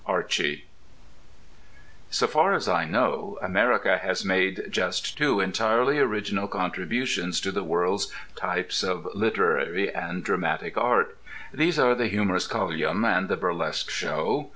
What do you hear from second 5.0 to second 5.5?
two